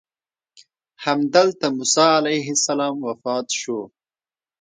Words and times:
همدلته 1.05 1.65
موسی 1.77 2.05
علیه 2.19 2.45
السلام 2.55 2.95
وفات 3.07 3.47
شو. 3.59 3.79